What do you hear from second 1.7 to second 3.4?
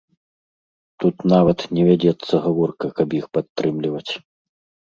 не вядзецца гаворка, каб іх